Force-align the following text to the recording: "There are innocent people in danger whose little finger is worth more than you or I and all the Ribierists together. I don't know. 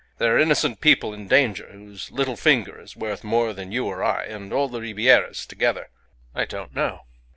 "There 0.17 0.35
are 0.35 0.39
innocent 0.39 0.81
people 0.81 1.13
in 1.13 1.27
danger 1.27 1.67
whose 1.71 2.09
little 2.09 2.35
finger 2.35 2.81
is 2.81 2.95
worth 2.97 3.23
more 3.23 3.53
than 3.53 3.71
you 3.71 3.85
or 3.85 4.03
I 4.03 4.23
and 4.25 4.51
all 4.51 4.67
the 4.67 4.79
Ribierists 4.81 5.45
together. 5.45 5.91
I 6.33 6.45
don't 6.45 6.73
know. 6.73 7.01